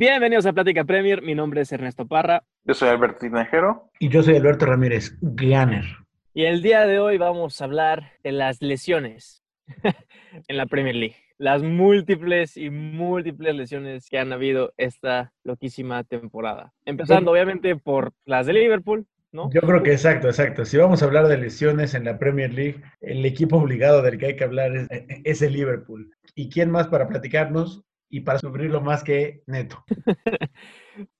Bienvenidos 0.00 0.46
a 0.46 0.52
Plática 0.52 0.84
Premier. 0.84 1.22
Mi 1.22 1.34
nombre 1.34 1.62
es 1.62 1.72
Ernesto 1.72 2.06
Parra. 2.06 2.44
Yo 2.62 2.72
soy 2.72 2.88
Alberto 2.88 3.18
Tinajero. 3.18 3.90
Y 3.98 4.08
yo 4.10 4.22
soy 4.22 4.36
Alberto 4.36 4.64
Ramírez, 4.64 5.18
Glianer. 5.20 5.86
Y 6.32 6.44
el 6.44 6.62
día 6.62 6.86
de 6.86 7.00
hoy 7.00 7.18
vamos 7.18 7.60
a 7.60 7.64
hablar 7.64 8.12
de 8.22 8.30
las 8.30 8.62
lesiones 8.62 9.42
en 10.46 10.56
la 10.56 10.66
Premier 10.66 10.94
League. 10.94 11.16
Las 11.36 11.64
múltiples 11.64 12.56
y 12.56 12.70
múltiples 12.70 13.56
lesiones 13.56 14.08
que 14.08 14.20
han 14.20 14.32
habido 14.32 14.72
esta 14.76 15.32
loquísima 15.42 16.04
temporada. 16.04 16.72
Empezando 16.84 17.32
obviamente 17.32 17.74
por 17.74 18.12
las 18.24 18.46
de 18.46 18.52
Liverpool, 18.52 19.04
¿no? 19.32 19.50
Yo 19.52 19.62
creo 19.62 19.82
que 19.82 19.90
exacto, 19.90 20.28
exacto. 20.28 20.64
Si 20.64 20.76
vamos 20.76 21.02
a 21.02 21.06
hablar 21.06 21.26
de 21.26 21.38
lesiones 21.38 21.94
en 21.94 22.04
la 22.04 22.20
Premier 22.20 22.54
League, 22.54 22.82
el 23.00 23.26
equipo 23.26 23.56
obligado 23.56 24.00
del 24.02 24.16
que 24.16 24.26
hay 24.26 24.36
que 24.36 24.44
hablar 24.44 24.76
es, 24.76 24.86
es 25.24 25.42
el 25.42 25.54
Liverpool. 25.54 26.14
¿Y 26.36 26.50
quién 26.50 26.70
más 26.70 26.86
para 26.86 27.08
platicarnos? 27.08 27.82
Y 28.10 28.20
para 28.20 28.38
sufrirlo 28.38 28.80
más 28.80 29.04
que 29.04 29.42
Neto. 29.46 29.84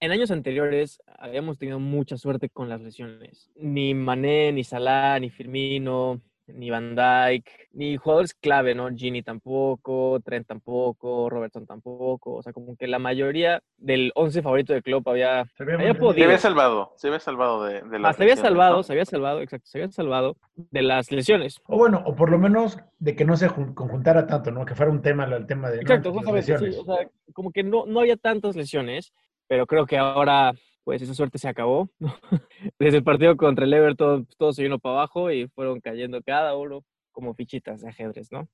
en 0.01 0.11
años 0.11 0.31
anteriores 0.31 1.03
habíamos 1.19 1.59
tenido 1.59 1.79
mucha 1.79 2.17
suerte 2.17 2.49
con 2.49 2.69
las 2.69 2.81
lesiones. 2.81 3.51
Ni 3.57 3.95
Mané, 3.95 4.53
ni 4.53 4.65
Salah, 4.65 5.19
ni 5.21 5.31
Firmino, 5.31 6.23
ni 6.55 6.71
Van 6.71 6.95
Dyke, 6.95 7.69
ni 7.73 7.97
jugadores 7.97 8.35
clave, 8.35 8.75
¿no? 8.75 8.89
Gini 8.91 9.23
tampoco, 9.23 10.21
Trent 10.25 10.47
tampoco, 10.47 11.29
Robertson 11.31 11.67
tampoco. 11.67 12.37
O 12.37 12.43
sea, 12.43 12.53
como 12.53 12.77
que 12.77 12.87
la 12.87 12.99
mayoría 12.99 13.63
del 13.77 14.13
11 14.15 14.43
favorito 14.43 14.73
del 14.73 14.83
club 14.83 15.09
había, 15.09 15.47
había 15.59 15.95
podido. 15.95 16.15
Se 16.15 16.25
había 16.25 16.39
salvado, 16.39 16.93
se 16.97 17.07
había 17.09 17.21
salvado 17.21 17.65
de, 17.65 17.83
de 17.83 17.99
las 17.99 18.15
ah, 18.15 18.17
Se 18.17 18.23
había 18.23 18.37
salvado, 18.37 18.83
se 18.83 18.93
había 18.93 19.05
salvado, 19.05 19.41
exacto, 19.41 19.67
se 19.67 19.79
había 19.79 19.93
salvado 19.93 20.37
de 20.57 20.83
las 20.83 21.11
lesiones. 21.11 21.61
O 21.67 21.77
bueno, 21.77 22.03
o 22.05 22.15
por 22.15 22.31
lo 22.31 22.39
menos 22.39 22.79
de 22.99 23.15
que 23.15 23.25
no 23.25 23.37
se 23.37 23.49
conjuntara 23.49 24.27
tanto, 24.27 24.51
¿no? 24.51 24.65
Que 24.65 24.75
fuera 24.75 24.91
un 24.91 25.03
tema 25.03 25.25
el 25.25 25.47
tema 25.47 25.71
de, 25.71 25.81
exacto, 25.81 26.13
lesiones. 26.33 26.75
Sí, 26.75 26.81
o 26.81 26.85
sea, 26.85 27.09
como 27.33 27.53
que 27.53 27.63
no, 27.63 27.87
no 27.87 28.01
había 28.01 28.17
tantas 28.17 28.57
lesiones, 28.57 29.13
pero 29.47 29.67
creo 29.67 29.87
que 29.87 29.99
ahora 29.99 30.53
pues 30.89 31.03
esa 31.03 31.13
suerte 31.13 31.37
se 31.37 31.47
acabó. 31.49 31.91
Desde 32.79 32.97
el 32.97 33.05
partido 33.05 33.37
contra 33.37 33.67
el 33.67 33.75
Everton, 33.75 34.25
pues, 34.25 34.39
todo 34.39 34.55
se 34.55 34.63
vino 34.63 34.79
para 34.79 34.95
abajo 34.95 35.31
y 35.31 35.47
fueron 35.49 35.83
cayendo 35.83 36.23
cada 36.23 36.57
uno 36.57 36.83
como 37.13 37.35
fichitas 37.35 37.83
de 37.83 37.91
ajedrez, 37.91 38.33
¿no? 38.33 38.49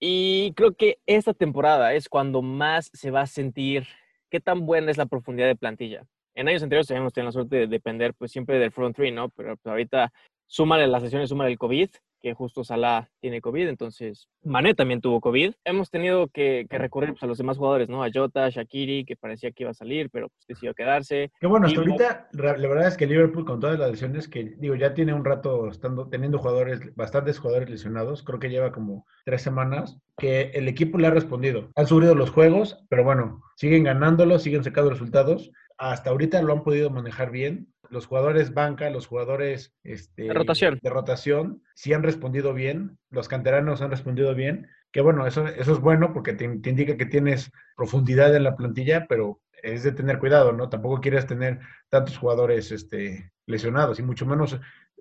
Y 0.00 0.52
creo 0.56 0.74
que 0.74 0.98
esta 1.06 1.32
temporada 1.32 1.94
es 1.94 2.08
cuando 2.08 2.42
más 2.42 2.90
se 2.92 3.12
va 3.12 3.20
a 3.20 3.26
sentir 3.28 3.86
qué 4.30 4.40
tan 4.40 4.66
buena 4.66 4.90
es 4.90 4.96
la 4.96 5.06
profundidad 5.06 5.46
de 5.46 5.54
plantilla. 5.54 6.04
En 6.34 6.48
años 6.48 6.64
anteriores 6.64 6.90
habíamos 6.90 7.12
tenido 7.12 7.28
la 7.28 7.32
suerte 7.34 7.54
de 7.54 7.66
depender 7.68 8.14
pues 8.14 8.32
siempre 8.32 8.58
del 8.58 8.72
front 8.72 8.96
three, 8.96 9.12
¿no? 9.12 9.28
Pero 9.28 9.56
pues, 9.56 9.70
ahorita 9.70 10.12
súmale 10.48 10.88
las 10.88 11.04
sesiones, 11.04 11.28
súmale 11.28 11.52
el 11.52 11.56
COVID 11.56 11.90
que 12.26 12.34
justo 12.34 12.64
Salah 12.64 13.08
tiene 13.20 13.40
COVID, 13.40 13.68
entonces 13.68 14.28
Mané 14.42 14.74
también 14.74 15.00
tuvo 15.00 15.20
COVID. 15.20 15.52
Hemos 15.64 15.90
tenido 15.90 16.26
que, 16.26 16.66
recurrir 16.68 17.10
pues, 17.10 17.22
a 17.22 17.26
los 17.28 17.38
demás 17.38 17.56
jugadores, 17.56 17.88
¿no? 17.88 18.02
A 18.02 18.10
Jota, 18.12 18.50
Shakiri, 18.50 19.04
que 19.04 19.14
parecía 19.14 19.52
que 19.52 19.62
iba 19.62 19.70
a 19.70 19.74
salir, 19.74 20.10
pero 20.10 20.28
pues, 20.30 20.44
decidió 20.48 20.74
quedarse. 20.74 21.30
Que 21.38 21.46
bueno, 21.46 21.68
hasta 21.68 21.78
ahorita 21.78 22.28
la 22.32 22.54
verdad 22.54 22.88
es 22.88 22.96
que 22.96 23.06
Liverpool 23.06 23.44
con 23.44 23.60
todas 23.60 23.78
las 23.78 23.92
lesiones 23.92 24.26
que, 24.26 24.56
digo, 24.58 24.74
ya 24.74 24.92
tiene 24.92 25.14
un 25.14 25.24
rato 25.24 25.68
estando, 25.68 26.08
teniendo 26.08 26.38
jugadores, 26.38 26.80
bastantes 26.96 27.38
jugadores 27.38 27.70
lesionados, 27.70 28.24
creo 28.24 28.40
que 28.40 28.50
lleva 28.50 28.72
como 28.72 29.06
tres 29.24 29.42
semanas, 29.42 30.00
que 30.18 30.50
el 30.54 30.66
equipo 30.66 30.98
le 30.98 31.06
ha 31.06 31.10
respondido. 31.10 31.70
Han 31.76 31.86
subido 31.86 32.16
los 32.16 32.30
juegos, 32.30 32.84
pero 32.88 33.04
bueno, 33.04 33.40
siguen 33.54 33.84
ganándolos, 33.84 34.42
siguen 34.42 34.64
sacando 34.64 34.90
resultados. 34.90 35.52
Hasta 35.78 36.10
ahorita 36.10 36.40
lo 36.42 36.52
han 36.52 36.62
podido 36.62 36.90
manejar 36.90 37.30
bien 37.30 37.72
los 37.90 38.06
jugadores 38.06 38.54
banca, 38.54 38.90
los 38.90 39.06
jugadores 39.06 39.74
este, 39.84 40.24
de, 40.24 40.34
rotación. 40.34 40.78
de 40.82 40.90
rotación, 40.90 41.62
sí 41.74 41.92
han 41.92 42.02
respondido 42.02 42.54
bien, 42.54 42.98
los 43.10 43.28
canteranos 43.28 43.82
han 43.82 43.90
respondido 43.90 44.34
bien, 44.34 44.68
que 44.92 45.00
bueno, 45.00 45.26
eso, 45.26 45.46
eso 45.46 45.72
es 45.72 45.80
bueno 45.80 46.12
porque 46.12 46.32
te, 46.32 46.44
indica 46.44 46.96
que 46.96 47.06
tienes 47.06 47.50
profundidad 47.76 48.34
en 48.34 48.44
la 48.44 48.56
plantilla, 48.56 49.06
pero 49.08 49.40
es 49.62 49.82
de 49.82 49.92
tener 49.92 50.18
cuidado, 50.18 50.52
¿no? 50.52 50.68
Tampoco 50.68 51.00
quieres 51.00 51.26
tener 51.26 51.60
tantos 51.88 52.16
jugadores 52.18 52.72
este, 52.72 53.32
lesionados 53.46 53.98
y 53.98 54.02
mucho 54.02 54.26
menos 54.26 54.58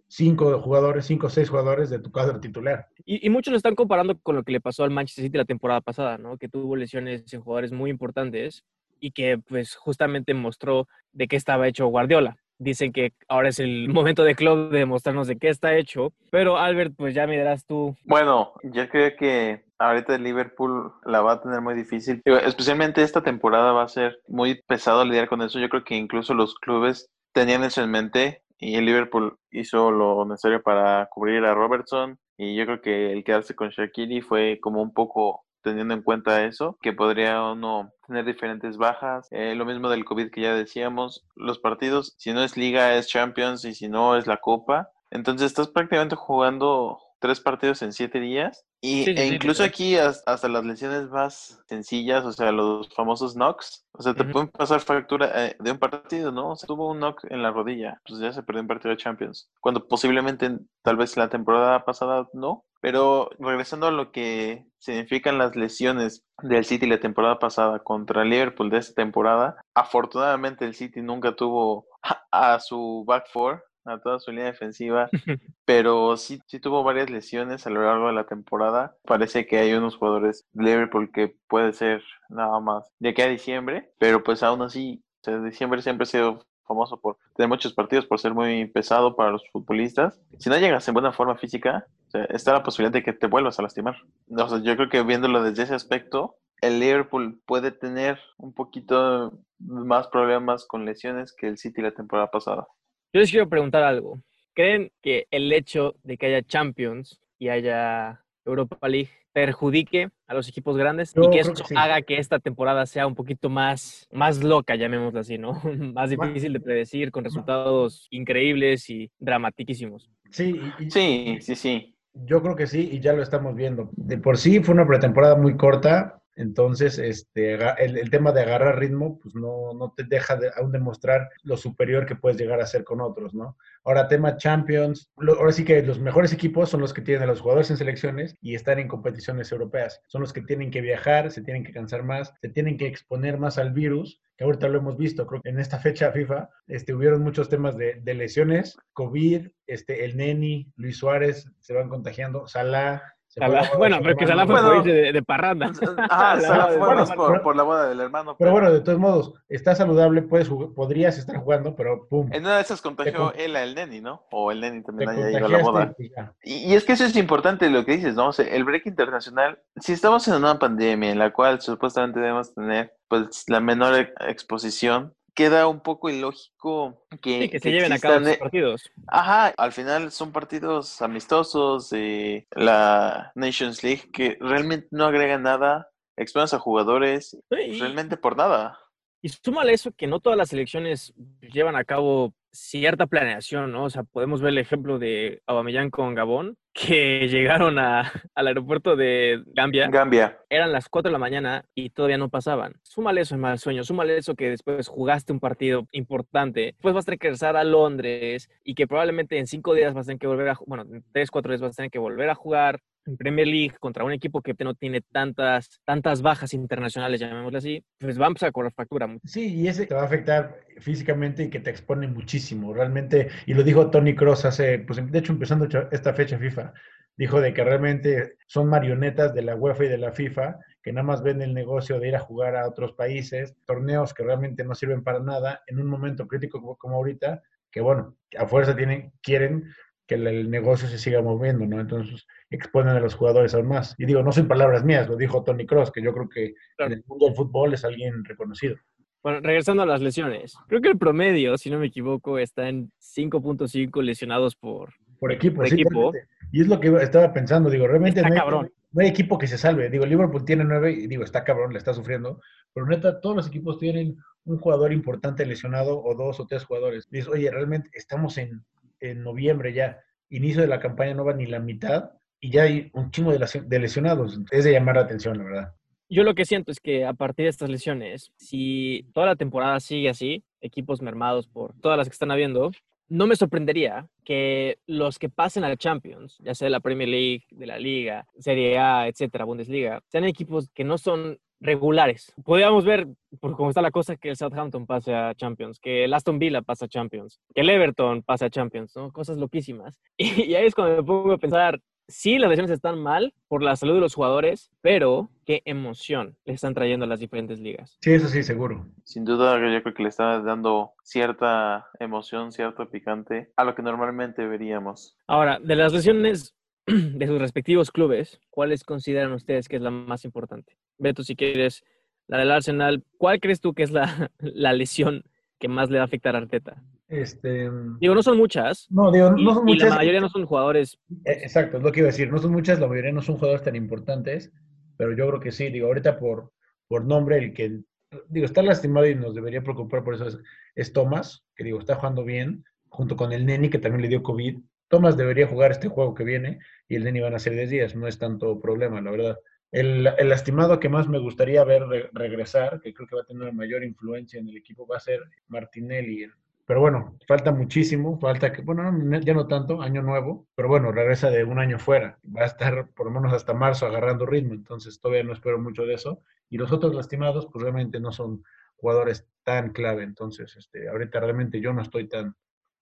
cinco 0.08 0.62
jugadores, 0.62 1.06
cinco 1.06 1.28
o 1.28 1.30
seis 1.30 1.50
jugadores 1.50 1.90
de 1.90 2.00
tu 2.00 2.12
cuadro 2.12 2.40
titular. 2.40 2.88
Y, 3.06 3.26
y, 3.26 3.30
muchos 3.30 3.52
lo 3.52 3.58
están 3.58 3.76
comparando 3.76 4.20
con 4.20 4.36
lo 4.36 4.44
que 4.44 4.52
le 4.52 4.62
pasó 4.62 4.84
al 4.84 4.92
Manchester 4.92 5.24
City 5.24 5.38
la 5.38 5.46
temporada 5.46 5.82
pasada, 5.82 6.18
¿no? 6.18 6.38
Que 6.38 6.50
tuvo 6.50 6.76
lesiones 6.76 7.32
en 7.34 7.42
jugadores 7.42 7.72
muy 7.72 7.90
importantes 7.90 8.64
y 9.00 9.12
que 9.12 9.38
pues 9.38 9.76
justamente 9.76 10.34
mostró 10.34 10.88
de 11.14 11.28
qué 11.28 11.36
estaba 11.36 11.68
hecho 11.68 11.88
Guardiola 11.88 12.38
dicen 12.58 12.92
que 12.92 13.14
ahora 13.28 13.50
es 13.50 13.60
el 13.60 13.90
momento 13.94 14.24
de 14.24 14.36
club 14.36 14.70
de 14.72 14.86
mostrarnos 14.86 15.28
de 15.28 15.38
qué 15.38 15.50
está 15.50 15.76
hecho. 15.76 16.14
Pero 16.32 16.58
Albert, 16.58 16.94
pues 16.96 17.14
ya 17.14 17.28
me 17.28 17.38
dirás 17.38 17.66
tú. 17.66 17.96
Bueno, 18.04 18.54
yo 18.64 18.88
creo 18.90 19.16
que 19.18 19.66
ahorita 19.78 20.16
el 20.16 20.24
Liverpool 20.24 20.94
la 21.04 21.22
va 21.22 21.34
a 21.34 21.42
tener 21.42 21.62
muy 21.62 21.76
difícil. 21.76 22.22
Especialmente 22.26 23.02
esta 23.02 23.24
temporada 23.24 23.72
va 23.72 23.84
a 23.84 23.90
ser 23.90 24.20
muy 24.28 24.62
pesado 24.68 25.04
lidiar 25.06 25.28
con 25.28 25.42
eso. 25.42 25.60
Yo 25.60 25.70
creo 25.70 25.84
que 25.84 25.96
incluso 25.96 26.34
los 26.34 26.56
clubes 26.56 27.10
tenían 27.34 27.64
eso 27.64 27.84
en 27.84 27.92
mente 27.92 28.42
y 28.58 28.76
el 28.76 28.86
Liverpool 28.86 29.38
hizo 29.52 29.92
lo 29.92 30.26
necesario 30.26 30.62
para 30.62 31.08
cubrir 31.08 31.44
a 31.44 31.54
Robertson. 31.54 32.18
Y 32.38 32.56
yo 32.56 32.66
creo 32.66 32.82
que 32.82 33.12
el 33.14 33.24
quedarse 33.24 33.56
con 33.56 33.70
Shakiri 33.70 34.22
fue 34.22 34.60
como 34.62 34.82
un 34.82 34.94
poco 34.94 35.46
teniendo 35.66 35.94
en 35.94 36.04
cuenta 36.04 36.46
eso, 36.46 36.78
que 36.82 36.94
podría 36.94 37.44
uno 37.44 37.92
tener 38.08 38.24
diferentes 38.24 38.78
bajas. 38.78 39.28
Eh, 39.32 39.56
lo 39.56 39.66
mismo 39.66 39.90
del 39.90 40.06
COVID 40.06 40.32
que 40.32 40.42
ya 40.42 40.54
decíamos, 40.54 41.26
los 41.36 41.60
partidos, 41.60 42.14
si 42.18 42.32
no 42.32 42.44
es 42.44 42.56
liga, 42.56 42.96
es 42.96 43.08
Champions 43.08 43.66
y 43.66 43.74
si 43.74 43.90
no 43.90 44.16
es 44.16 44.28
la 44.28 44.38
Copa. 44.38 44.90
Entonces 45.12 45.48
estás 45.48 45.68
prácticamente 45.68 46.16
jugando 46.16 47.00
tres 47.20 47.40
partidos 47.40 47.82
en 47.82 47.92
siete 47.92 48.20
días. 48.20 48.66
Y, 48.82 49.10
e 49.10 49.28
incluso 49.28 49.64
aquí 49.64 49.98
hasta, 49.98 50.48
las 50.48 50.64
lesiones 50.64 51.10
más 51.10 51.60
sencillas, 51.68 52.24
o 52.24 52.32
sea, 52.32 52.52
los 52.52 52.88
famosos 52.94 53.34
knocks, 53.34 53.84
o 53.94 54.04
sea, 54.04 54.14
te 54.14 54.24
pueden 54.26 54.50
pasar 54.50 54.80
fractura 54.82 55.32
eh, 55.34 55.56
de 55.60 55.72
un 55.72 55.80
partido, 55.80 56.32
¿no? 56.32 56.52
O 56.52 56.56
sea, 56.56 56.68
tuvo 56.68 56.92
un 56.92 57.00
knock 57.00 57.24
en 57.32 57.42
la 57.42 57.50
rodilla, 57.50 58.00
pues 58.08 58.20
ya 58.20 58.32
se 58.32 58.44
perdió 58.44 58.62
un 58.62 58.68
partido 58.68 58.92
de 58.92 58.98
Champions. 58.98 59.50
Cuando 59.60 59.88
posiblemente, 59.88 60.60
tal 60.84 60.98
vez 60.98 61.18
la 61.18 61.30
temporada 61.30 61.84
pasada 61.84 62.28
no. 62.34 62.64
Pero 62.86 63.32
regresando 63.40 63.88
a 63.88 63.92
lo 63.92 64.12
que 64.12 64.64
significan 64.78 65.40
las 65.40 65.56
lesiones 65.56 66.24
del 66.44 66.66
City 66.66 66.86
la 66.86 67.00
temporada 67.00 67.40
pasada 67.40 67.80
contra 67.80 68.24
Liverpool 68.24 68.70
de 68.70 68.78
esta 68.78 68.94
temporada, 68.94 69.58
afortunadamente 69.74 70.66
el 70.66 70.76
City 70.76 71.02
nunca 71.02 71.36
tuvo 71.36 71.88
a 72.32 72.60
su 72.60 73.04
back 73.08 73.26
four 73.34 73.64
a 73.86 74.00
toda 74.00 74.20
su 74.20 74.30
línea 74.30 74.46
defensiva, 74.46 75.10
pero 75.66 76.16
sí, 76.16 76.40
sí 76.46 76.60
tuvo 76.60 76.84
varias 76.84 77.10
lesiones 77.10 77.66
a 77.66 77.72
lo 77.72 77.82
largo 77.84 78.06
de 78.06 78.14
la 78.14 78.28
temporada. 78.28 78.96
Parece 79.04 79.48
que 79.48 79.58
hay 79.58 79.74
unos 79.74 79.98
jugadores 79.98 80.46
de 80.54 80.66
Liverpool 80.66 81.12
que 81.12 81.36
puede 81.48 81.74
ser 81.74 82.04
nada 82.30 82.60
más 82.60 82.88
de 83.00 83.10
aquí 83.10 83.24
a 83.24 83.28
diciembre, 83.28 83.94
pero 83.98 84.24
pues 84.24 84.44
aún 84.44 84.62
así, 84.62 85.04
diciembre 85.44 85.82
siempre 85.82 86.04
ha 86.04 86.06
sido 86.06 86.46
famoso 86.66 87.00
por 87.00 87.18
tener 87.36 87.50
muchos 87.50 87.74
partidos, 87.74 88.06
por 88.06 88.20
ser 88.20 88.34
muy 88.34 88.66
pesado 88.66 89.16
para 89.16 89.32
los 89.32 89.44
futbolistas. 89.52 90.20
Si 90.40 90.50
no 90.50 90.58
llegas 90.58 90.88
en 90.88 90.94
buena 90.94 91.14
forma 91.14 91.38
física, 91.38 91.86
está 92.30 92.54
la 92.54 92.64
posibilidad 92.64 92.94
de 92.94 93.04
que 93.04 93.14
te 93.14 93.28
vuelvas 93.28 93.60
a 93.60 93.64
lastimar. 93.64 93.96
yo 94.28 94.76
creo 94.76 94.90
que 94.90 95.04
viéndolo 95.04 95.44
desde 95.44 95.64
ese 95.64 95.76
aspecto, 95.76 96.38
el 96.62 96.80
Liverpool 96.80 97.42
puede 97.46 97.72
tener 97.72 98.20
un 98.38 98.54
poquito 98.54 99.34
más 99.60 100.08
problemas 100.08 100.66
con 100.66 100.86
lesiones 100.86 101.34
que 101.34 101.48
el 101.48 101.58
City 101.58 101.82
la 101.82 101.92
temporada 101.92 102.32
pasada. 102.32 102.68
Yo 103.14 103.22
les 103.22 103.32
quiero 103.32 103.50
preguntar 103.50 103.84
algo. 103.84 104.20
¿Creen 104.54 104.92
que 105.02 105.28
el 105.32 105.52
hecho 105.52 105.96
de 106.04 106.18
que 106.18 106.28
haya 106.28 106.42
Champions 106.42 107.20
y 107.38 107.50
haya 107.50 108.22
Europa 108.46 108.88
League 108.88 109.12
perjudique 109.36 110.12
a 110.28 110.34
los 110.34 110.48
equipos 110.48 110.78
grandes 110.78 111.14
y 111.14 111.30
que 111.30 111.40
eso 111.40 111.52
haga 111.76 112.02
que 112.02 112.20
esta 112.20 112.40
temporada 112.40 112.86
sea 112.86 113.06
un 113.06 113.16
poquito 113.16 113.50
más, 113.50 114.08
más 114.14 114.42
loca, 114.42 114.78
llamémoslo 114.78 115.20
así, 115.20 115.38
¿no? 115.38 115.62
más 115.94 116.10
difícil 116.10 116.54
de 116.54 116.62
predecir, 116.62 117.12
con 117.12 117.26
resultados 117.26 118.08
increíbles 118.12 118.90
y 118.90 119.12
dramatiquísimos. 119.20 120.10
Sí, 120.32 120.58
sí, 120.90 121.38
sí, 121.42 121.56
sí. 121.56 121.98
Yo 122.14 122.42
creo 122.42 122.56
que 122.56 122.66
sí, 122.66 122.90
y 122.94 123.02
ya 123.02 123.12
lo 123.12 123.22
estamos 123.22 123.56
viendo. 123.56 123.90
De 123.98 124.18
por 124.18 124.38
sí 124.38 124.62
fue 124.62 124.74
una 124.74 124.88
pretemporada 124.88 125.36
muy 125.36 125.58
corta, 125.58 126.24
entonces, 126.36 127.00
este, 127.00 127.54
el, 127.84 128.10
tema 128.10 128.34
de 128.34 128.42
agarrar 128.42 128.78
ritmo, 128.78 129.20
pues 129.20 129.36
no, 129.36 129.74
no 129.74 129.94
te 129.96 130.04
deja 130.04 130.36
de, 130.36 130.52
aún 130.58 130.72
demostrar 130.72 131.30
lo 131.44 131.56
superior 131.56 132.06
que 132.06 132.16
puedes 132.16 132.38
llegar 132.38 132.60
a 132.60 132.66
ser 132.66 132.84
con 132.84 133.00
otros, 133.00 133.34
¿no? 133.34 133.58
Ahora, 133.86 134.08
tema 134.08 134.36
Champions, 134.36 135.12
ahora 135.18 135.52
sí 135.54 135.64
que 135.64 135.82
los 135.82 136.00
mejores 136.00 136.34
equipos 136.34 136.70
son 136.70 136.82
los 136.82 136.94
que 136.94 137.02
tienen 137.02 137.24
a 137.24 137.28
los 137.28 137.40
jugadores 137.40 137.72
en 137.72 137.78
selecciones 137.78 138.36
y 138.42 138.56
están 138.56 138.80
en 138.80 138.88
competiciones 138.88 139.52
europeas. 139.52 140.02
Son 140.08 140.22
los 140.22 140.34
que 140.34 140.42
tienen 140.42 140.72
que 140.72 140.82
viajar, 140.82 141.32
se 141.32 141.42
tienen 141.42 141.64
que 141.64 141.72
cansar 141.72 142.04
más, 142.04 142.34
se 142.42 142.50
tienen 142.50 142.78
que 142.78 142.88
exponer 142.88 143.38
más 143.38 143.58
al 143.58 143.72
virus, 143.72 144.22
que 144.38 144.44
ahorita 144.44 144.68
lo 144.68 144.80
hemos 144.80 144.98
visto, 144.98 145.26
creo 145.26 145.42
que 145.42 145.50
en 145.50 145.60
esta 145.60 145.80
fecha 145.80 146.12
FIFA 146.12 146.50
este, 146.68 146.94
hubieron 146.94 147.22
muchos 147.22 147.48
temas 147.48 147.78
de, 147.78 148.02
de 148.02 148.14
lesiones, 148.14 148.76
COVID, 148.92 149.48
este, 149.68 150.04
el 150.04 150.18
Neni, 150.18 150.74
Luis 150.76 150.98
Suárez 150.98 151.50
se 151.62 151.74
van 151.74 151.88
contagiando, 151.88 152.46
Salah, 152.48 153.02
Salah- 153.36 153.70
bueno, 153.78 153.98
pero 154.02 154.16
que 154.16 154.24
hermano. 154.24 154.48
Salah 154.56 154.62
fue 154.62 154.76
Bueno. 154.80 154.84
de, 154.84 155.12
de 155.14 155.24
parranda. 155.24 155.72
Ah, 156.10 156.36
La 156.36 156.42
Salah 156.42 156.66
fue 156.68 156.76
hermano. 156.76 157.06
por, 157.16 157.42
por 157.42 157.56
la 157.56 157.64
boda 157.64 157.90
del 157.90 158.00
hermano. 158.00 158.36
Pero 158.40 158.52
bueno, 158.52 158.72
de 158.72 158.80
todos 158.82 158.98
modos, 158.98 159.34
está 159.50 159.76
saludable, 159.76 160.22
puedes 160.22 160.50
jug- 160.50 160.74
podrías 160.74 161.18
estar 161.18 161.38
jugando, 161.38 161.76
pero 161.76 162.08
pum, 162.08 162.30
En 162.32 162.44
una 162.44 162.56
de 162.56 162.62
esas 162.62 162.82
contagió 162.82 163.32
con- 163.32 163.40
él 163.40 163.56
a 163.56 163.64
el 163.64 163.76
Neni, 163.76 164.00
¿no? 164.02 164.24
O 164.32 164.52
el 164.52 164.62
Neni 164.62 164.84
también 164.84 165.10
haya 165.10 165.30
ido 165.32 165.46
a 165.46 165.50
la 165.50 165.58
boda. 165.62 165.96
y 166.44 166.74
es 166.74 166.86
que 166.86 166.94
eso 166.94 167.04
es 167.06 167.16
importante 167.18 167.70
lo 167.70 167.84
que 167.84 167.98
dices, 167.98 168.16
¿no? 168.16 168.28
O 168.30 168.34
sea, 168.34 168.46
el 168.48 168.64
break 168.64 168.86
internacional, 168.86 169.60
si 169.78 169.92
estamos 169.94 170.26
en 170.28 170.36
una 170.36 170.58
pandemia 170.58 171.12
en 171.12 171.20
la 171.20 171.32
cual 171.34 171.60
supuestamente 171.62 172.20
debemos 172.20 172.54
tener 172.54 172.94
pues 173.08 173.44
la 173.50 173.60
menor 173.60 173.96
e- 173.96 174.14
exposición, 174.30 175.14
queda 175.36 175.68
un 175.68 175.82
poco 175.82 176.10
ilógico 176.10 177.06
que, 177.22 177.42
Sí, 177.42 177.50
que 177.50 177.60
se 177.60 177.70
que 177.70 177.72
lleven 177.72 177.92
a 177.92 178.00
cabo 178.00 178.20
sus 178.20 178.30
eh, 178.30 178.38
partidos. 178.38 178.92
Ajá, 179.08 179.54
al 179.58 179.72
final 179.74 180.12
son 180.12 180.32
partidos 180.32 181.02
amistosos 181.02 181.90
de 181.90 182.48
la 182.52 183.32
Nations 183.36 183.84
League 183.84 184.10
que 184.12 184.38
realmente 184.40 184.88
no 184.92 185.06
agregan 185.06 185.44
nada, 185.44 185.90
expones 186.18 186.54
a 186.54 186.60
jugadores 186.60 187.38
realmente 187.50 188.18
por 188.18 188.38
nada. 188.38 188.80
y 189.22 189.30
súmale 189.30 189.74
eso 189.74 189.92
que 189.92 190.08
no 190.08 190.20
todas 190.20 190.38
las 190.38 190.50
selecciones 190.50 191.14
llevan 191.42 191.76
a 191.76 191.84
cabo 191.84 192.34
cierta 192.56 193.08
planeación, 193.08 193.72
¿no? 193.72 193.86
O 193.86 193.90
sea, 193.90 194.04
podemos 194.04 194.42
ver 194.42 194.50
el 194.50 194.58
ejemplo 194.58 194.98
de 195.00 195.42
Aubameyang 195.46 195.90
con 195.90 196.16
Gabón, 196.16 196.58
que 196.74 197.28
llegaron 197.30 197.80
a- 197.80 198.12
al 198.34 198.48
aeropuerto 198.48 198.96
de 198.96 199.42
Gambia, 199.48 199.88
Gambia. 199.88 200.40
eran 200.50 200.72
las 200.72 200.90
4 200.90 201.10
de 201.10 201.14
la 201.14 201.20
mañana 201.20 201.66
y 201.74 201.90
todavía 201.92 202.18
no 202.18 202.30
pasaban. 202.30 202.74
Súmale 202.84 203.22
eso 203.22 203.36
en 203.36 203.42
mal 203.42 203.60
sueño, 203.60 203.84
súmale 203.84 204.18
eso 204.18 204.36
que 204.36 204.50
después 204.50 204.88
jugaste 204.88 205.32
un 205.32 205.40
partido 205.40 205.88
importante, 205.92 206.62
después 206.74 206.94
vas 206.94 207.06
a 207.06 207.08
tener 207.08 207.20
que 207.20 207.28
regresar 207.28 207.56
a 207.56 207.64
Londres 207.64 208.50
y 208.64 208.76
que 208.76 208.88
probablemente 208.88 209.38
en 209.38 209.48
cinco 209.48 209.74
días 209.74 209.94
vas 209.94 210.06
a 210.06 210.08
tener 210.08 210.20
que 210.20 210.28
volver 210.28 210.50
a, 210.50 210.58
bueno, 210.66 210.84
en 210.84 211.04
tres, 211.14 211.32
cuatro 211.32 211.52
días 211.52 211.62
vas 211.62 211.72
a 211.74 211.76
tener 211.78 211.92
que 211.92 212.00
volver 212.00 212.30
a 212.30 212.36
jugar 212.36 212.80
en 213.06 213.18
Premier 213.18 213.48
League 213.48 213.76
contra 213.80 214.04
un 214.04 214.12
equipo 214.12 214.42
que 214.42 214.56
no 214.64 214.74
tiene 214.74 215.02
tantas, 215.02 215.82
tantas 215.86 216.22
bajas 216.22 216.54
internacionales, 216.54 217.20
llamémosle 217.20 217.58
así, 217.58 217.86
pues 218.00 218.20
va 218.20 218.28
a 218.28 218.52
cobrar 218.52 218.74
factura. 218.74 219.18
Sí, 219.24 219.56
y 219.56 219.68
ese 219.68 219.86
te 219.86 219.96
va 219.96 220.02
a 220.02 220.06
afectar 220.06 220.60
físicamente 220.80 221.44
y 221.44 221.50
que 221.50 221.60
te 221.60 221.70
expone 221.70 222.08
muchísimo, 222.08 222.74
realmente, 222.74 223.30
y 223.46 223.54
lo 223.54 223.64
dijo 223.64 223.90
Tony 223.90 224.16
Cross 224.16 224.46
hace, 224.46 224.80
pues 224.80 225.00
de 225.12 225.20
hecho 225.20 225.34
empezando 225.34 225.68
esta 225.92 226.14
fecha 226.14 226.38
FIFA, 226.38 226.74
dijo 227.18 227.40
de 227.40 227.54
que 227.54 227.64
realmente 227.64 228.38
son 228.48 228.68
marionetas 228.68 229.34
de 229.34 229.42
la 229.42 229.56
UEFA 229.56 229.86
y 229.86 229.90
de 229.90 229.98
la 229.98 230.12
FIFA, 230.12 230.60
que 230.84 230.92
nada 230.92 231.08
más 231.08 231.24
ven 231.24 231.42
el 231.42 231.54
negocio 231.54 232.00
de 232.00 232.10
ir 232.10 232.16
a 232.16 232.20
jugar 232.20 232.56
a 232.56 232.68
otros 232.68 232.94
países, 232.94 233.56
torneos 233.66 234.14
que 234.14 234.24
realmente 234.24 234.64
no 234.64 234.76
sirven 234.76 235.04
para 235.04 235.20
nada, 235.20 235.62
en 235.68 235.80
un 235.80 235.88
momento 235.88 236.28
crítico 236.28 236.78
como 236.78 236.96
ahorita, 236.96 237.42
que 237.72 237.82
bueno, 237.82 238.16
a 238.38 238.48
fuerza 238.48 238.76
tienen, 238.76 239.12
quieren 239.22 239.66
que 240.08 240.16
el, 240.16 240.50
negocio 240.50 240.88
se 240.88 240.98
siga 240.98 241.22
moviendo, 241.22 241.66
¿no? 241.66 241.80
Entonces 241.80 242.26
exponen 242.50 242.96
a 242.96 243.00
los 243.00 243.16
jugadores 243.16 243.54
aún 243.54 243.68
más. 243.68 243.96
Y 243.98 244.06
digo, 244.06 244.22
no 244.24 244.32
son 244.32 244.48
palabras 244.48 244.84
mías, 244.84 245.08
lo 245.08 245.16
dijo 245.16 245.44
Tony 245.44 245.66
Cross, 245.66 245.92
que 245.92 246.02
yo 246.02 246.14
creo 246.14 246.30
que 246.30 246.54
Claro. 246.78 246.94
en 246.94 247.00
el 247.00 247.06
mundo 247.08 247.26
del 247.26 247.36
fútbol 247.36 247.74
es 247.74 247.84
alguien 247.86 248.24
reconocido. 248.24 248.76
Bueno, 249.24 249.40
regresando 249.42 249.82
a 249.82 249.88
las 249.88 250.02
lesiones, 250.02 250.56
creo 250.68 250.82
que 250.82 250.90
el 250.90 251.00
promedio, 251.00 251.58
si 251.58 251.72
no 251.72 251.80
me 251.80 251.88
equivoco, 251.88 252.38
está 252.38 252.70
en 252.70 252.92
5.5 253.00 254.04
lesionados 254.04 254.56
por... 254.56 254.94
Por 255.20 255.32
equipo, 255.32 255.58
Por 255.58 255.68
sí, 255.68 255.76
equipo. 255.76 256.14
Y 256.52 256.62
es 256.62 256.68
lo 256.68 256.80
que 256.80 256.90
estaba 257.02 257.34
pensando, 257.34 257.70
digo, 257.72 257.88
realmente 257.88 258.20
Está 258.20 258.30
no 258.30 258.36
hay, 258.36 258.40
cabrón. 258.40 258.72
no 258.92 259.02
hay 259.02 259.08
equipo 259.08 259.40
que 259.40 259.48
se 259.48 259.58
salve. 259.58 259.90
Digo, 259.90 260.06
Liverpool 260.06 260.46
tiene 260.46 260.64
nueve 260.64 260.92
y 260.92 261.08
digo, 261.08 261.24
está 261.24 261.44
cabrón, 261.44 261.74
le 261.74 261.80
está 261.80 261.94
sufriendo. 261.94 262.40
Pero 262.74 262.86
neta, 262.86 263.20
todos 263.20 263.36
los 263.36 263.48
equipos 263.48 263.80
tienen 263.80 264.18
un 264.44 264.60
jugador 264.60 264.94
importante 264.94 265.46
lesionado 265.46 266.04
o 266.04 266.14
dos 266.14 266.40
o 266.40 266.46
tres 266.46 266.64
jugadores. 266.64 267.10
Dices, 267.10 267.28
oye, 267.28 267.50
realmente 267.50 267.90
estamos 267.94 268.38
en, 268.38 268.64
en 269.00 269.24
noviembre 269.24 269.74
ya, 269.74 270.00
inicio 270.30 270.62
de 270.62 270.68
la 270.68 270.80
campaña 270.80 271.14
no 271.14 271.26
va 271.26 271.34
ni 271.34 271.46
la 271.46 271.60
mitad 271.60 272.12
y 272.40 272.52
ya 272.52 272.64
hay 272.64 272.90
un 272.94 273.12
chingo 273.12 273.32
de, 273.32 273.40
lesi- 273.40 273.64
de 273.66 273.80
lesionados. 273.80 274.40
Es 274.52 274.64
de 274.64 274.72
llamar 274.72 274.96
la 274.96 275.02
atención, 275.02 275.38
la 275.38 275.44
verdad. 275.44 275.74
Yo 276.10 276.24
lo 276.24 276.36
que 276.36 276.46
siento 276.46 276.72
es 276.72 276.80
que 276.80 277.06
a 277.06 277.14
partir 277.14 277.46
de 277.46 277.50
estas 277.50 277.70
lesiones, 277.70 278.32
si 278.38 279.08
toda 279.14 279.26
la 279.26 279.36
temporada 279.36 279.80
sigue 279.80 280.10
así, 280.10 280.44
equipos 280.62 281.02
mermados 281.02 281.48
por 281.48 281.74
todas 281.80 281.98
las 281.98 282.08
que 282.08 282.14
están 282.14 282.30
habiendo, 282.32 282.72
no 283.08 283.28
me 283.28 283.36
sorprendería 283.36 284.08
que 284.24 284.78
los 284.88 285.18
que 285.20 285.30
pasen 285.30 285.64
a 285.64 285.70
la 285.70 285.78
Champions, 285.78 286.38
ya 286.40 286.54
sea 286.56 286.68
de 286.68 286.72
la 286.72 286.80
Premier 286.80 287.10
League, 287.10 287.44
de 287.52 287.66
la 287.66 287.78
Liga, 287.80 288.28
Serie 288.40 288.78
A, 288.78 289.08
etcétera, 289.08 289.46
Bundesliga, 289.46 290.02
sean 290.08 290.26
equipos 290.26 290.70
que 290.74 290.84
no 290.84 290.98
son 290.98 291.40
regulares. 291.66 292.34
Podríamos 292.44 292.86
ver, 292.86 293.08
por 293.40 293.56
cómo 293.56 293.70
está 293.70 293.82
la 293.82 293.92
cosa, 293.92 294.16
que 294.16 294.30
el 294.30 294.38
Southampton 294.38 294.86
pase 294.86 295.14
a 295.14 295.34
Champions, 295.36 295.80
que 295.80 296.06
el 296.06 296.14
Aston 296.14 296.40
Villa 296.40 296.62
pase 296.62 296.86
a 296.86 296.88
Champions, 296.88 297.40
que 297.54 297.62
el 297.62 297.70
Everton 297.70 298.24
pase 298.24 298.46
a 298.46 298.50
Champions, 298.50 298.96
¿no? 298.96 299.12
Cosas 299.12 299.38
loquísimas. 299.38 299.96
Y, 300.18 300.26
y 300.52 300.56
ahí 300.56 300.66
es 300.66 300.76
cuando 300.76 300.98
me 300.98 301.04
pongo 301.04 301.34
a 301.34 301.38
pensar, 301.38 301.80
sí, 302.08 302.38
las 302.38 302.50
lesiones 302.50 302.72
están 302.72 303.00
mal 303.00 303.34
por 303.48 303.62
la 303.64 303.76
salud 303.76 303.96
de 303.96 304.02
los 304.02 304.14
jugadores, 304.14 304.72
pero 304.82 305.30
qué 305.46 305.62
emoción 305.66 306.38
le 306.46 306.54
están 306.54 306.74
trayendo 306.74 307.06
a 307.06 307.08
las 307.08 307.20
diferentes 307.20 307.60
ligas. 307.60 307.98
Sí, 308.02 308.14
eso 308.14 308.28
sí, 308.28 308.44
seguro. 308.44 308.86
Sin 309.04 309.26
duda, 309.26 309.54
yo 309.56 309.82
creo 309.82 309.94
que 309.94 310.04
le 310.04 310.10
está 310.10 310.40
dando 310.42 310.94
cierta 311.04 311.88
emoción, 312.00 312.52
cierto 312.52 312.90
picante 312.90 313.52
a 313.56 313.64
lo 313.64 313.76
que 313.76 313.82
normalmente 313.82 314.46
veríamos. 314.46 315.18
Ahora, 315.28 315.60
de 315.60 315.76
las 315.76 315.94
lesiones 315.94 316.56
de 316.86 317.28
sus 317.28 317.40
respectivos 317.40 317.92
clubes, 317.92 318.40
¿cuáles 318.50 318.84
consideran 318.84 319.34
ustedes 319.34 319.68
que 319.68 319.78
es 319.78 319.82
la 319.82 319.92
más 319.92 320.26
importante? 320.26 320.78
Beto, 320.98 321.24
si 321.24 321.36
quieres, 321.36 321.84
la 322.28 322.38
del 322.38 322.52
Arsenal, 322.52 323.04
¿cuál 323.18 323.40
crees 323.40 323.62
tú 323.62 323.74
que 323.74 323.84
es 323.84 323.92
la, 323.92 324.32
la 324.40 324.74
lesión 324.74 325.24
que 325.60 325.68
más 325.68 325.90
le 325.90 325.98
va 325.98 326.04
a 326.04 326.06
afectar 326.06 326.36
a 326.36 326.40
Arteta? 326.40 326.82
Este, 327.08 327.70
Digo, 328.00 328.16
no 328.16 328.24
son 328.24 328.38
muchas, 328.38 328.88
no, 328.90 329.12
digo, 329.12 329.36
y, 329.38 329.44
no 329.46 329.54
son 329.54 329.70
y 329.70 329.74
muchas. 329.74 329.90
la 329.92 329.98
mayoría 329.98 330.22
no 330.22 330.30
son 330.30 330.46
jugadores. 330.46 330.98
Eh, 331.24 331.40
Exacto, 331.44 331.78
es 331.78 331.84
lo 331.84 331.92
que 331.92 332.00
iba 332.00 332.10
a 332.10 332.12
decir. 332.12 332.32
No 332.32 332.40
son 332.40 332.52
muchas, 332.52 332.80
la 332.80 332.88
mayoría 332.88 333.12
no 333.12 333.22
son 333.22 333.36
jugadores 333.36 333.64
tan 333.64 333.76
importantes, 333.76 334.52
pero 334.98 335.16
yo 335.16 335.28
creo 335.28 335.40
que 335.40 335.52
sí. 335.52 335.70
Digo, 335.70 335.88
ahorita 335.88 336.18
por, 336.18 336.52
por 336.88 337.06
nombre, 337.06 337.38
el 337.38 337.54
que, 337.54 337.80
digo, 338.28 338.46
está 338.46 338.64
lastimado 338.64 339.08
y 339.08 339.14
nos 339.14 339.36
debería 339.36 339.62
preocupar 339.62 340.04
por 340.04 340.16
eso 340.16 340.28
es, 340.28 340.40
es 340.74 340.94
Thomas, 340.94 341.46
que 341.56 341.64
digo, 341.64 341.80
está 341.80 341.96
jugando 341.96 342.24
bien, 342.24 342.66
junto 342.90 343.16
con 343.16 343.32
el 343.34 343.46
Neni, 343.46 343.70
que 343.70 343.78
también 343.78 344.02
le 344.02 344.08
dio 344.08 344.24
COVID. 344.24 344.58
Thomas 344.88 345.16
debería 345.16 345.48
jugar 345.48 345.72
este 345.72 345.90
juego 345.90 346.16
que 346.16 346.24
viene 346.24 346.60
y 346.88 346.96
el 346.96 347.04
Neni 347.04 347.20
van 347.20 347.36
a 347.36 347.40
ser 347.40 347.54
10 347.54 347.70
días, 347.70 347.96
no 347.96 348.08
es 348.08 348.18
tanto 348.18 348.60
problema, 348.60 349.00
la 349.02 349.12
verdad. 349.12 349.38
El, 349.72 350.08
el 350.18 350.30
lastimado 350.30 350.80
que 350.80 350.90
más 350.90 351.08
me 351.08 351.20
gustaría 351.20 351.64
ver 351.64 351.84
re- 351.88 352.10
regresar, 352.14 352.80
que 352.82 352.94
creo 352.94 353.08
que 353.08 353.16
va 353.16 353.22
a 353.24 353.26
tener 353.26 353.54
mayor 353.54 353.84
influencia 353.84 354.40
en 354.40 354.48
el 354.50 354.58
equipo, 354.58 354.88
va 354.88 354.98
a 354.98 355.02
ser 355.02 355.22
Martinelli, 355.48 356.28
pero 356.66 356.80
bueno, 356.80 357.18
falta 357.28 357.52
muchísimo, 357.52 358.18
falta 358.20 358.52
que, 358.52 358.62
bueno, 358.64 358.92
no- 358.92 359.20
ya 359.20 359.34
no 359.34 359.48
tanto, 359.48 359.82
año 359.82 360.02
nuevo, 360.02 360.48
pero 360.56 360.68
bueno, 360.68 360.92
regresa 360.92 361.30
de 361.30 361.44
un 361.44 361.60
año 361.60 361.78
fuera, 361.78 362.18
va 362.36 362.42
a 362.42 362.46
estar 362.46 362.90
por 362.96 363.06
lo 363.08 363.12
menos 363.12 363.34
hasta 363.34 363.54
marzo 363.54 363.86
agarrando 363.86 364.26
ritmo, 364.26 364.54
entonces 364.54 365.00
todavía 365.00 365.24
no 365.24 365.34
espero 365.34 365.60
mucho 365.60 365.84
de 365.86 365.94
eso. 365.94 366.24
Y 366.50 366.58
los 366.58 366.72
otros 366.72 366.96
lastimados, 366.96 367.48
pues 367.52 367.62
realmente 367.64 368.00
no 368.00 368.12
son 368.12 368.44
jugadores 368.78 369.28
tan 369.44 369.74
clave, 369.74 370.04
entonces 370.04 370.56
este, 370.58 370.90
ahorita 370.90 371.20
realmente 371.20 371.62
yo 371.62 371.72
no 371.74 371.82
estoy 371.84 372.08
tan, 372.08 372.36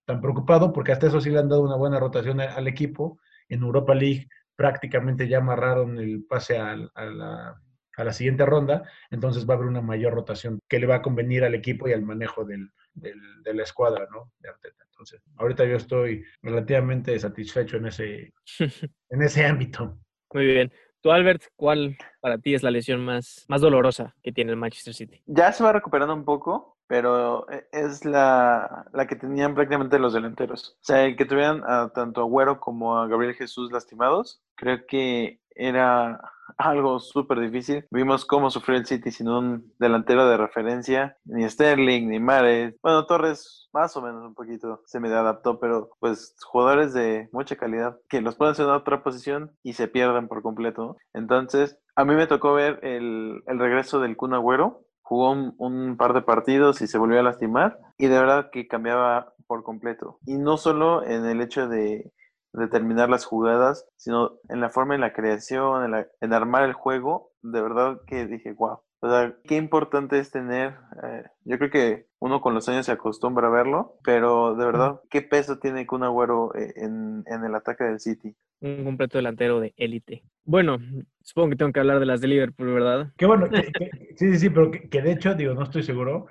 tan 0.06 0.20
preocupado 0.20 0.72
porque 0.72 0.92
hasta 0.92 1.06
eso 1.08 1.20
sí 1.20 1.30
le 1.30 1.38
han 1.38 1.48
dado 1.48 1.62
una 1.62 1.76
buena 1.76 1.98
rotación 2.00 2.40
al 2.40 2.68
equipo. 2.68 3.18
En 3.48 3.62
Europa 3.62 3.94
League 3.94 4.28
prácticamente 4.56 5.28
ya 5.28 5.38
amarraron 5.38 5.98
el 5.98 6.24
pase 6.24 6.58
al- 6.58 6.90
a, 6.94 7.04
la, 7.04 7.60
a 7.96 8.04
la 8.04 8.12
siguiente 8.12 8.44
ronda, 8.46 8.88
entonces 9.10 9.48
va 9.48 9.54
a 9.54 9.56
haber 9.56 9.68
una 9.68 9.80
mayor 9.82 10.14
rotación 10.14 10.60
que 10.68 10.78
le 10.78 10.86
va 10.86 10.96
a 10.96 11.02
convenir 11.02 11.44
al 11.44 11.54
equipo 11.54 11.88
y 11.88 11.92
al 11.92 12.02
manejo 12.02 12.44
del, 12.44 12.70
del- 12.94 13.42
de 13.42 13.54
la 13.54 13.62
escuadra, 13.62 14.06
¿no? 14.10 14.32
De 14.38 14.48
Arteta. 14.48 14.84
Entonces, 14.90 15.20
ahorita 15.36 15.64
yo 15.64 15.76
estoy 15.76 16.24
relativamente 16.42 17.18
satisfecho 17.18 17.76
en 17.78 17.86
ese, 17.86 18.32
en 19.10 19.22
ese 19.22 19.44
ámbito. 19.44 19.98
Muy 20.32 20.46
bien. 20.46 20.72
Tú, 21.00 21.10
Albert, 21.12 21.42
¿cuál 21.54 21.96
para 22.20 22.38
ti 22.38 22.54
es 22.54 22.62
la 22.62 22.70
lesión 22.70 23.04
más, 23.04 23.44
más 23.48 23.60
dolorosa 23.60 24.16
que 24.22 24.32
tiene 24.32 24.52
el 24.52 24.56
Manchester 24.56 24.94
City? 24.94 25.22
Ya 25.26 25.52
se 25.52 25.62
va 25.62 25.72
recuperando 25.72 26.14
un 26.14 26.24
poco, 26.24 26.73
pero 26.86 27.50
e- 27.50 27.66
es 27.72 28.04
la, 28.04 28.86
la 28.92 29.06
que 29.06 29.16
tenían 29.16 29.54
prácticamente 29.54 29.98
los 29.98 30.12
delanteros. 30.12 30.76
O 30.80 30.84
sea, 30.84 31.04
el 31.04 31.16
que 31.16 31.24
tuvieran 31.26 31.62
a 31.66 31.90
tanto 31.90 32.20
a 32.20 32.24
Güero 32.24 32.60
como 32.60 32.98
a 32.98 33.06
Gabriel 33.08 33.34
Jesús 33.34 33.72
lastimados, 33.72 34.42
creo 34.54 34.86
que 34.86 35.40
era 35.54 36.20
algo 36.58 37.00
súper 37.00 37.40
difícil. 37.40 37.86
Vimos 37.90 38.24
cómo 38.24 38.50
sufrió 38.50 38.76
el 38.78 38.86
City 38.86 39.10
sin 39.10 39.28
un 39.28 39.72
delantero 39.78 40.28
de 40.28 40.36
referencia, 40.36 41.16
ni 41.24 41.48
Sterling, 41.48 42.08
ni 42.08 42.20
Mares. 42.20 42.74
Bueno, 42.82 43.06
Torres 43.06 43.68
más 43.72 43.96
o 43.96 44.02
menos 44.02 44.24
un 44.24 44.34
poquito 44.34 44.82
se 44.86 45.00
me 45.00 45.08
adaptó, 45.08 45.58
pero 45.58 45.90
pues 45.98 46.34
jugadores 46.44 46.92
de 46.94 47.28
mucha 47.32 47.56
calidad 47.56 47.98
que 48.08 48.20
los 48.20 48.36
ponen 48.36 48.54
en 48.58 48.66
otra 48.70 49.02
posición 49.02 49.52
y 49.62 49.72
se 49.74 49.88
pierden 49.88 50.28
por 50.28 50.42
completo. 50.42 50.96
Entonces, 51.12 51.78
a 51.96 52.04
mí 52.04 52.14
me 52.14 52.26
tocó 52.26 52.54
ver 52.54 52.78
el, 52.82 53.42
el 53.46 53.58
regreso 53.58 54.00
del 54.00 54.16
Kun 54.16 54.34
Agüero. 54.34 54.82
Jugó 55.04 55.32
un, 55.58 55.96
par 55.98 56.14
de 56.14 56.22
partidos 56.22 56.82
y 56.82 56.88
se 56.88 56.98
volvió 56.98 57.20
a 57.20 57.22
lastimar 57.22 57.78
y 57.98 58.08
de 58.08 58.18
verdad 58.18 58.50
que 58.50 58.66
cambiaba 58.68 59.34
por 59.46 59.62
completo. 59.62 60.18
Y 60.26 60.38
no 60.38 60.56
solo 60.56 61.04
en 61.04 61.26
el 61.26 61.40
hecho 61.42 61.68
de 61.68 62.12
determinar 62.52 63.10
las 63.10 63.24
jugadas, 63.26 63.86
sino 63.96 64.32
en 64.48 64.60
la 64.60 64.70
forma 64.70 64.94
en 64.96 65.02
la 65.02 65.12
creación, 65.12 65.84
en, 65.84 65.90
la- 65.92 66.08
en 66.20 66.32
armar 66.32 66.64
el 66.64 66.72
juego, 66.72 67.30
de 67.42 67.60
verdad 67.62 68.00
que 68.06 68.26
dije, 68.26 68.52
wow. 68.54 68.80
O 69.04 69.10
sea, 69.10 69.34
qué 69.44 69.56
importante 69.56 70.18
es 70.18 70.30
tener, 70.30 70.76
eh, 71.02 71.24
yo 71.44 71.58
creo 71.58 71.70
que 71.70 72.06
uno 72.20 72.40
con 72.40 72.54
los 72.54 72.66
años 72.70 72.86
se 72.86 72.92
acostumbra 72.92 73.48
a 73.48 73.50
verlo, 73.50 73.98
pero 74.02 74.54
de 74.56 74.64
verdad, 74.64 75.02
qué 75.10 75.20
peso 75.20 75.58
tiene 75.58 75.86
Kun 75.86 76.04
Agüero 76.04 76.54
eh, 76.54 76.72
en, 76.76 77.22
en 77.26 77.44
el 77.44 77.54
ataque 77.54 77.84
del 77.84 78.00
City. 78.00 78.34
Un 78.60 78.82
completo 78.82 79.18
delantero 79.18 79.60
de 79.60 79.74
élite. 79.76 80.24
Bueno, 80.44 80.78
supongo 81.20 81.50
que 81.50 81.56
tengo 81.56 81.70
que 81.70 81.80
hablar 81.80 82.00
de 82.00 82.06
las 82.06 82.22
de 82.22 82.28
Liverpool, 82.28 82.72
¿verdad? 82.72 83.12
Qué 83.18 83.26
bueno, 83.26 83.46
sí, 83.52 83.90
sí, 84.16 84.38
sí, 84.38 84.48
pero 84.48 84.70
que, 84.70 85.02
de 85.02 85.12
hecho, 85.12 85.34
digo, 85.34 85.52
no 85.52 85.64
estoy 85.64 85.82
seguro. 85.82 86.28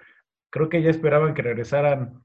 Creo 0.49 0.67
que 0.67 0.81
ya 0.81 0.89
esperaban 0.89 1.35
que 1.35 1.43
regresaran, 1.43 2.23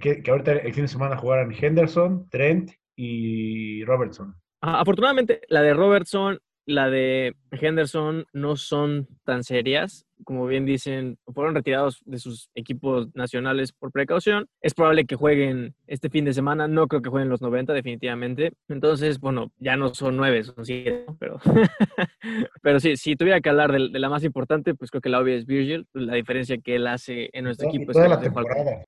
que, 0.00 0.24
que 0.24 0.28
ahorita 0.28 0.54
el 0.54 0.74
fin 0.74 0.86
de 0.86 0.88
semana 0.88 1.16
jugaran 1.16 1.52
Henderson, 1.52 2.28
Trent 2.30 2.72
y 2.96 3.84
Robertson. 3.84 4.34
afortunadamente, 4.60 5.40
la 5.46 5.62
de 5.62 5.72
Robertson, 5.72 6.40
la 6.68 6.90
de 6.90 7.34
Henderson 7.50 8.26
no 8.34 8.56
son 8.56 9.08
tan 9.24 9.42
serias 9.42 10.06
como 10.24 10.46
bien 10.46 10.64
dicen, 10.64 11.18
fueron 11.32 11.54
retirados 11.54 12.02
de 12.04 12.18
sus 12.18 12.50
equipos 12.54 13.08
nacionales 13.14 13.72
por 13.72 13.92
precaución. 13.92 14.48
Es 14.60 14.74
probable 14.74 15.04
que 15.04 15.16
jueguen 15.16 15.74
este 15.86 16.10
fin 16.10 16.24
de 16.24 16.32
semana, 16.32 16.68
no 16.68 16.86
creo 16.86 17.02
que 17.02 17.10
jueguen 17.10 17.28
los 17.28 17.40
90 17.40 17.72
definitivamente. 17.72 18.52
Entonces, 18.68 19.20
bueno, 19.20 19.52
ya 19.58 19.76
no 19.76 19.94
son 19.94 20.16
nueve, 20.16 20.44
son 20.44 20.64
siete, 20.64 21.04
pero, 21.18 21.40
pero 22.62 22.80
sí, 22.80 22.96
si 22.96 23.16
tuviera 23.16 23.40
que 23.40 23.48
hablar 23.48 23.72
de, 23.72 23.98
la 23.98 24.08
más 24.08 24.24
importante, 24.24 24.74
pues 24.74 24.90
creo 24.90 25.00
que 25.00 25.08
la 25.08 25.20
obvia 25.20 25.34
es 25.34 25.46
Virgil, 25.46 25.86
la 25.92 26.14
diferencia 26.14 26.58
que 26.58 26.76
él 26.76 26.86
hace 26.86 27.30
en 27.32 27.44
nuestro 27.44 27.68
equipo. 27.68 27.92
es 27.92 27.98
que 27.98 28.30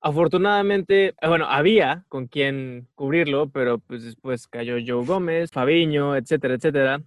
Afortunadamente, 0.01 1.07
eh, 1.07 1.27
bueno, 1.27 1.45
había 1.45 2.05
con 2.07 2.27
quien 2.27 2.87
cubrirlo, 2.95 3.49
pero 3.49 3.79
pues 3.79 4.03
después 4.03 4.47
cayó 4.47 4.75
Joe 4.85 5.05
Gómez, 5.05 5.51
Fabiño, 5.51 6.15
etcétera, 6.15 6.55
etcétera 6.55 7.01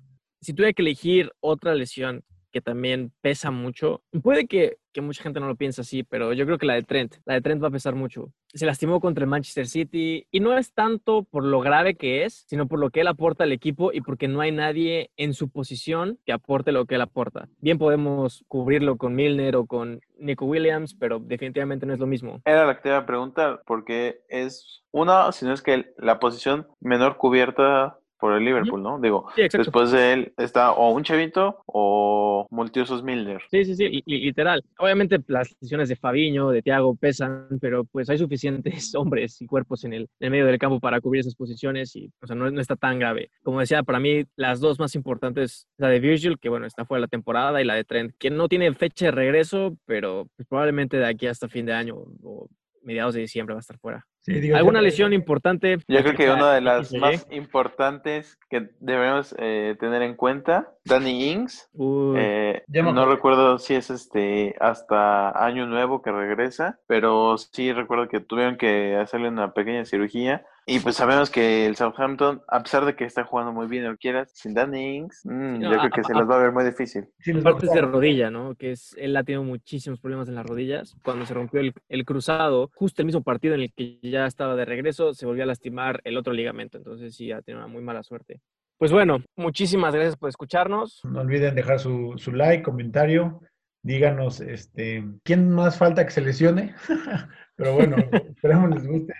si 0.45 0.55
tuviera 0.55 0.73
que 0.73 0.83
elegir 0.83 1.33
otra 1.41 1.75
lesión 1.75 2.23
que 2.55 2.61
también 2.61 3.11
pesa 3.21 3.51
mucho. 3.51 4.01
Puede 4.23 4.47
que, 4.47 4.79
que, 4.93 5.01
mucha 5.01 5.25
gente 5.25 5.41
no 5.41 5.49
lo 5.49 5.57
piensa 5.57 5.83
así, 5.83 6.05
pero 6.05 6.33
yo 6.33 6.47
creo 6.47 6.57
que 6.57 6.67
la 6.67 6.75
de 6.75 6.85
Trent, 6.85 7.17
la 7.25 7.35
de 7.35 7.41
Trent 7.41 7.61
va 7.61 7.67
a 7.67 7.73
pesar 7.73 7.97
mucho. 7.97 8.31
Se 8.55 8.65
lastimó 8.65 9.01
contra 9.01 9.25
el 9.25 9.31
Manchester 9.31 9.67
City 9.67 10.29
y 10.31 10.39
no 10.39 10.57
es 10.57 10.73
tanto 10.73 11.25
por 11.25 11.45
lo 11.45 11.59
grave 11.59 11.97
que 11.97 12.25
es, 12.25 12.45
sino 12.47 12.69
por 12.69 12.79
lo 12.79 12.91
que 12.91 13.01
él 13.01 13.09
aporta 13.09 13.43
al 13.43 13.51
equipo 13.51 13.93
y 13.93 14.03
porque 14.03 14.29
no 14.29 14.41
hay 14.41 14.53
nadie 14.53 15.11
en 15.17 15.35
su 15.35 15.49
posición 15.49 16.21
que 16.25 16.33
aporte 16.33 16.71
lo 16.71 16.87
que 16.87 16.95
él 16.95 17.01
aporta. 17.01 17.49
Bien 17.59 17.77
podemos 17.77 18.45
cubrirlo 18.47 18.99
con 18.99 19.17
Milner 19.17 19.57
o 19.57 19.67
con 19.67 20.01
Nico 20.17 20.45
Williams, 20.45 20.95
pero 20.95 21.19
definitivamente 21.19 21.87
no 21.87 21.93
es 21.93 21.99
lo 21.99 22.07
mismo. 22.07 22.41
Era 22.45 22.67
la 22.67 22.81
que 22.81 22.89
te 22.89 23.59
porque 23.67 24.21
es 24.29 24.85
una, 24.93 25.33
si 25.33 25.45
no 25.45 25.53
es 25.53 25.61
que 25.61 25.93
la 25.99 26.21
posición 26.21 26.69
menor 26.79 27.17
cubierta 27.17 27.99
por 28.25 28.33
el 28.33 28.43
Liverpool, 28.43 28.83
¿no? 28.83 28.99
Digo, 28.99 29.26
después 29.37 29.90
de 29.90 30.14
él 30.14 30.33
está 30.38 30.73
o 30.73 30.93
un 30.93 31.04
Chavito 31.04 31.59
o 31.66 32.47
Multiusos 32.50 33.02
Milner. 33.02 33.43
Sí, 33.50 33.66
sí, 33.66 33.75
sí, 33.75 34.02
literal. 34.07 34.64
Obviamente 34.78 35.19
las 35.26 35.50
decisiones 35.50 35.90
de 35.90 35.97
Fabiño, 35.97 36.49
de 36.49 36.62
Thiago 36.62 36.97
pesan, 36.97 37.49
pero 37.61 37.85
pues 37.85 38.09
hay 38.09 38.16
suficientes 38.16 38.95
hombres 38.95 39.43
y 39.43 39.47
cuerpos 39.47 39.85
en 39.85 39.93
el, 39.93 40.09
medio 40.21 40.47
del 40.47 40.57
campo 40.57 40.81
para 40.81 41.02
cubrir 41.02 41.21
esas 41.21 41.35
posiciones 41.35 41.95
y, 41.97 42.11
o 42.23 42.26
sea, 42.26 42.35
no, 42.35 42.50
no, 42.50 42.62
está 42.62 42.76
tan 42.76 42.99
grave. 42.99 43.31
Como 43.43 43.61
decía, 43.61 43.83
para 43.83 44.00
mí 44.00 44.25
las 44.37 44.59
dos 44.59 44.78
más 44.78 44.95
importantes, 44.95 45.69
la 45.76 45.88
de 45.88 46.00
Virgil, 46.00 46.38
que 46.38 46.49
bueno, 46.49 46.64
está 46.64 46.87
fuera 46.87 47.00
de 47.00 47.02
la 47.02 47.09
temporada, 47.09 47.61
y 47.61 47.66
la 47.66 47.75
de 47.75 47.85
Trent, 47.85 48.14
que 48.19 48.31
no 48.31 48.49
tiene 48.49 48.73
fecha 48.73 49.04
de 49.04 49.11
regreso, 49.11 49.76
pero 49.85 50.31
pues, 50.35 50.49
probablemente 50.49 50.97
de 50.97 51.07
aquí 51.07 51.26
hasta 51.26 51.47
fin 51.47 51.66
de 51.66 51.75
año 51.75 51.97
o 52.23 52.49
mediados 52.85 53.14
de 53.14 53.21
diciembre 53.21 53.55
va 53.55 53.59
a 53.59 53.61
estar 53.61 53.79
fuera. 53.79 54.07
¿Alguna 54.55 54.81
lesión 54.81 55.12
importante? 55.12 55.79
Yo 55.87 56.03
creo 56.03 56.14
que 56.14 56.31
una 56.31 56.55
de 56.55 56.61
las 56.62 56.93
más 56.95 57.26
importantes 57.31 58.38
que 58.49 58.71
debemos 58.81 59.35
eh, 59.38 59.76
tener 59.79 60.03
en 60.03 60.14
cuenta, 60.14 60.73
Danny 60.85 61.31
Ings. 61.31 61.69
Eh, 62.17 62.62
no 62.69 63.07
recuerdo 63.07 63.59
si 63.59 63.75
es 63.75 63.91
este 63.91 64.55
hasta 64.61 65.45
año 65.45 65.67
nuevo 65.67 66.00
que 66.00 66.11
regresa, 66.11 66.79
pero 66.87 67.37
sí 67.37 67.73
recuerdo 67.73 68.09
que 68.09 68.21
tuvieron 68.21 68.57
que 68.57 68.97
hacerle 68.97 69.29
una 69.29 69.53
pequeña 69.53 69.85
cirugía 69.85 70.47
y 70.66 70.80
pues 70.80 70.97
sabemos 70.97 71.30
que 71.30 71.66
el 71.66 71.76
Southampton, 71.76 72.42
a 72.49 72.62
pesar 72.62 72.85
de 72.85 72.97
que 72.97 73.04
está 73.04 73.25
jugando 73.25 73.52
muy 73.52 73.66
bien, 73.66 73.85
lo 73.85 73.97
quieras, 73.97 74.30
sin 74.35 74.54
Danny 74.54 74.97
Ings, 74.97 75.23
mm, 75.25 75.61
yo 75.61 75.71
creo 75.71 75.90
que 75.90 76.04
se 76.04 76.14
les 76.14 76.28
va 76.28 76.37
a 76.37 76.42
ver 76.42 76.52
muy 76.52 76.64
difícil. 76.64 77.06
Aparte 77.40 77.66
de 77.66 77.80
rodilla, 77.83 78.30
¿no? 78.30 78.54
Que 78.54 78.73
es, 78.73 78.94
él 78.99 79.16
ha 79.16 79.25
tenido 79.25 79.44
muchísimos 79.44 80.00
problemas 80.00 80.28
en 80.28 80.37
las 80.37 80.47
rodillas. 80.47 80.97
Cuando 81.04 81.26
se 81.26 81.35
rompió 81.35 81.61
el, 81.61 81.75
el, 81.88 82.04
cruzado, 82.04 82.71
justo 82.75 83.02
el 83.02 83.06
mismo 83.06 83.23
partido 83.23 83.54
en 83.54 83.61
el 83.61 83.73
que 83.73 83.99
ya 84.02 84.26
estaba 84.26 84.56
de 84.56 84.64
regreso, 84.64 85.12
se 85.12 85.26
volvió 85.26 85.42
a 85.42 85.47
lastimar 85.47 86.00
el 86.04 86.16
otro 86.16 86.33
ligamento. 86.33 86.78
Entonces 86.78 87.14
sí, 87.14 87.30
ha 87.30 87.42
tenido 87.42 87.64
una 87.64 87.73
muy 87.73 87.83
mala 87.83 88.02
suerte. 88.02 88.40
Pues 88.78 88.90
bueno, 88.90 89.23
muchísimas 89.37 89.94
gracias 89.94 90.16
por 90.16 90.28
escucharnos. 90.28 91.00
No 91.04 91.21
olviden 91.21 91.54
dejar 91.54 91.78
su, 91.78 92.14
su 92.16 92.33
like, 92.33 92.62
comentario. 92.62 93.40
Díganos, 93.83 94.40
este, 94.40 95.04
¿quién 95.23 95.50
más 95.50 95.76
falta 95.76 96.04
que 96.04 96.11
se 96.11 96.23
lesione? 96.23 96.75
Pero 97.56 97.75
bueno, 97.75 97.97
esperemos 98.28 98.71
les 98.71 98.87
guste. 98.87 99.14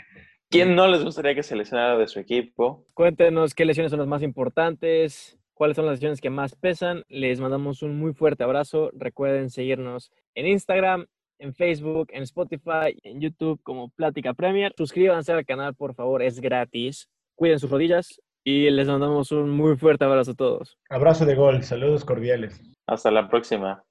¿Quién 0.55 0.77
no 0.77 0.87
les 0.87 1.03
gustaría 1.03 1.35
que 1.35 1.43
se 1.43 1.57
lesionara 1.57 1.99
de 1.99 2.07
su 2.07 2.21
equipo? 2.21 2.87
Cuéntenos 2.95 3.55
qué 3.55 3.65
lesiones 3.65 3.91
son 3.91 3.99
las 3.99 4.07
más 4.07 4.23
importantes, 4.23 5.37
cuáles 5.53 5.75
son 5.75 5.85
las 5.87 5.95
lesiones 5.97 6.21
que 6.21 6.31
más 6.31 6.55
pesan. 6.55 7.03
Les 7.09 7.41
mandamos 7.41 7.83
un 7.83 7.99
muy 7.99 8.13
fuerte 8.15 8.45
abrazo. 8.45 8.93
Recuerden 8.93 9.51
seguirnos 9.51 10.13
en 10.37 10.47
Instagram, 10.47 11.07
en 11.41 11.55
Facebook, 11.55 12.07
en 12.13 12.23
Spotify, 12.23 12.97
en 13.03 13.21
YouTube 13.21 13.61
como 13.65 13.89
Plática 13.89 14.33
Premier. 14.33 14.73
Suscríbanse 14.79 15.33
al 15.33 15.45
canal, 15.45 15.75
por 15.75 15.93
favor, 15.97 16.23
es 16.23 16.39
gratis. 16.39 17.09
Cuiden 17.35 17.59
sus 17.59 17.69
rodillas 17.69 18.23
y 18.45 18.71
les 18.71 18.87
mandamos 18.87 19.33
un 19.33 19.51
muy 19.51 19.77
fuerte 19.77 20.05
abrazo 20.05 20.31
a 20.31 20.35
todos. 20.35 20.79
Abrazo 20.89 21.27
de 21.27 21.35
gol, 21.35 21.65
saludos 21.65 22.05
cordiales. 22.05 22.63
Hasta 22.87 23.11
la 23.11 23.29
próxima. 23.29 23.83